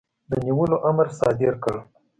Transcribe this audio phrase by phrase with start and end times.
[0.29, 1.75] د نیولو امر صادر کړ.